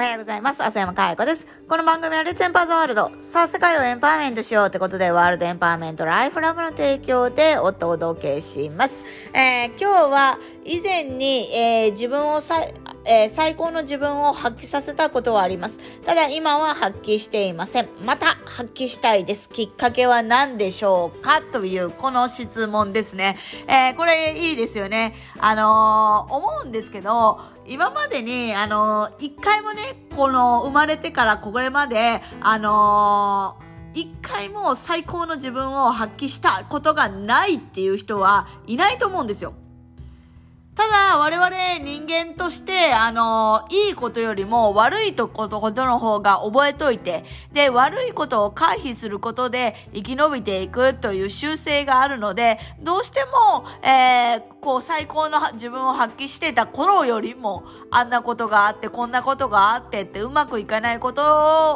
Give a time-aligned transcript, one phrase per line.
[0.00, 0.64] おはようございます。
[0.64, 1.46] 浅山かえ子です。
[1.68, 3.10] この番組はレッツエンパーザワールド。
[3.20, 9.04] さあ、世界をエンパワーメントしようってことで、ワールドエンパワーメントライフラブの提供でお届けします。
[9.34, 10.38] えー、今日は
[10.70, 12.62] 以前に、えー、自分をさ、
[13.04, 15.80] えー、最高の自分を発揮させたことはあります。
[16.06, 17.88] ただ今は発揮していません。
[18.04, 19.48] また発揮したいです。
[19.48, 23.36] きっかけは何でしょうかというこの質問ですね。
[23.66, 25.16] えー、これいいですよね。
[25.40, 33.56] あのー、思うんですけど、今までに、あの一回もね、この生まれてからこれまで、あの
[33.92, 39.52] 一回も最高の自分を発揮したことがないっていう人はいないと思うんですよ。
[40.80, 41.50] ただ、我々
[41.84, 47.22] 人間として、あの、いいことよりも悪いとことことの方が覚えといて、
[47.52, 61.22] で、悪いことを回避することで生き延びていくという習性があるので、どうしても、えー、こう、最高の自分を発揮してた頃よりも、あんなことがあって、こんなことがあってってうまくいかないこと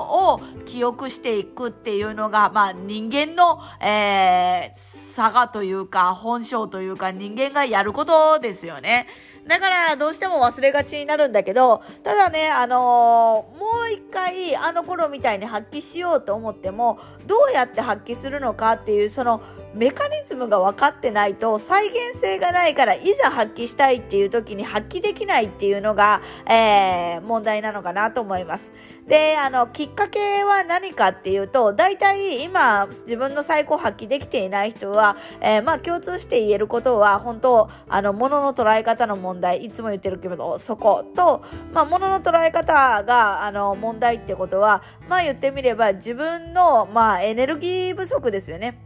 [0.00, 9.06] を記憶していくっていうのが、まあ、人間の、えー、差がというか、本性というか、人間がやることですよね。
[9.46, 19.42] だからどうしても忘れがちになるんだけど、ただね、あのー、もう一回あの頃みたいに発揮しようと思っても、どうやって発揮するのかっていうその
[19.74, 28.72] メカニズムが分かってないと再現性がないからいざ発揮したいっていう時に発揮できないっていうのが、えー、問題なのかなと思います。
[29.06, 48.80] で、あの、きっかけは何かっていうと、大体今自分の最高発揮できていない人は、えー、まあ共通して言えることは本当、あの、物の捉え方の問題、問題いつも言ってるけど、そこと、まあ物の捉え方が、あの、問題ってことは、まあ言ってみれば自分の、まあエネルギー不足ですよね。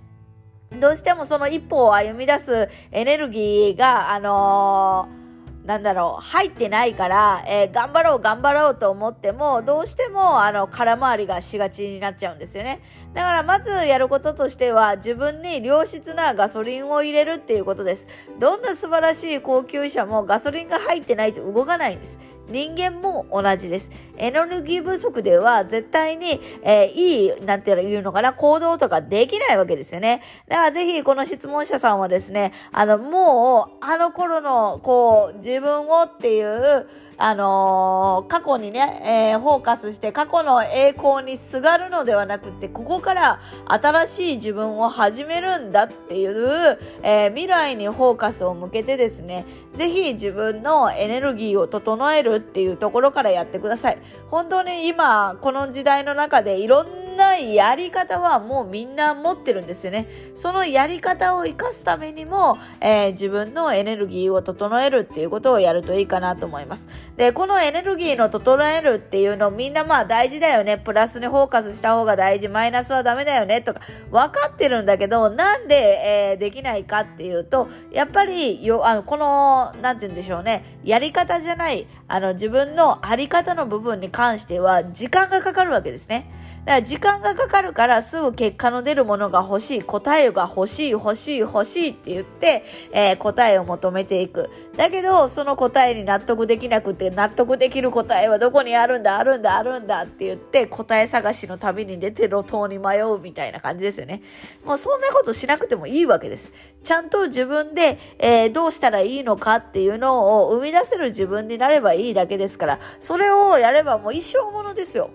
[0.81, 5.28] どうしてもその一歩を歩み出すエネルギーが、あのー
[5.69, 12.81] なんだろう、入ってないから、えー、頑張ろう、頑張ろうと思っても、どうしても、あの、空回りがしがちになっちゃうんですよね。
[13.13, 18.09] だから、まずやることとしては、自分に良質なガソリンを入れるっていうことです。
[18.41, 22.19] どんな素晴らしい高級車もガソリンが入ってないと動かないんです。
[22.49, 23.91] 人間も同じです。
[24.17, 30.23] エネルギー不足では絶対に、えー、いい、なんていうのかな、行動とかできないわけですよね。
[30.49, 36.89] だからぜひこの質問者さんはですね、あの、もう、あの頃の、こう、自分をっていう、
[37.21, 53.99] あのー、過去にね、えー、フォーカスして過去の栄光にすがるのではなくて、ここから新しい自分を始めるんだっていう、えー、未来にフォーカスを向けてですね、ぜひ自分のエネルギーを整えるっていうところからやってください。
[54.31, 60.07] 本当に今、この時代の中でいろんななやり方はもうみんな持ってるんですよね。
[60.35, 66.89] そのやり方を活かすためにも、えー、自分のエネルギーを整えるっていうことをやるといいかなと思います。
[67.17, 70.79] で、このエネルギーの整えるっていうのみんなまあ大事だよね。
[70.79, 72.49] プラスにフォーカスした方が大事。
[72.49, 73.63] マイナスはダメだよね。
[73.63, 80.79] とか分かってるんだけど、なんで、えー、できないかっていうと、やっぱりよ、あの、この、なんて言うんでしょうね。
[80.85, 86.31] やり方じゃない、あの、自分のあり方の部分に関しては時間がかかるわけですね。
[86.65, 94.51] だから時間ががかかるからすぐ結果の出るものが欲しい、答えが欲しい、欲しい、欲しいって言って、えー、答えを求めていく。
[94.77, 104.23] だけど、その答えに納得できなくて、納得できる答えはどこにあるんだ、あるんだ、あるんだって言って、答え探しの旅に出て路頭に迷うみたいな感じですよね。
[104.65, 106.53] もうそんなことしなくてもいいわけです。
[106.83, 115.11] ちゃんと自分で、えー、どうしたらいいのかっていうのを生み出せる自分になればいいだけですから、それをやればもう一生ものですよ。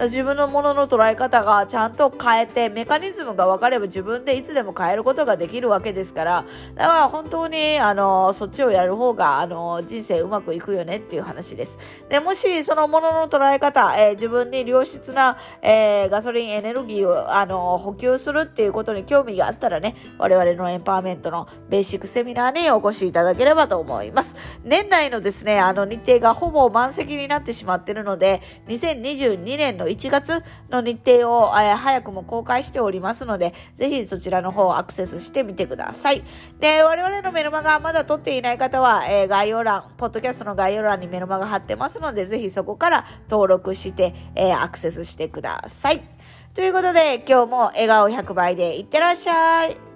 [0.00, 11.78] 自分のものの捉え方がちゃんと変えて、メカニズムが分かれば自分でいつでも変えることができるわけですから、だから本当に、あの、そっちをやる方が、あの、人生うまくいくよねっていう話です。
[12.08, 24.36] で、もし、そのものの捉え方、えー、自分に良質な、えー、ガソリンエネルギーを、あの、補給するっていうことに興味があったらね、我々のエンパワーメントのベーシックセミナーにお越しいただければと思います。
[24.64, 36.22] 年内のですね、あの、日程がほぼ満席になってしまってるので、2022年の1月の日程を、えー、早くも公開しておりますので、ぜひそちらの方をアクセスしてみてください。
[36.60, 46.02] で、我々のメルマガまだ撮っていない方は、えー、概要欄、ポッドキャストの概要欄にメルマガ貼ってますので、ぜひそこから登録して、えー、アクセスしてください。
[46.54, 49.91] ということで、今日も笑顔100倍でいってらっしゃい。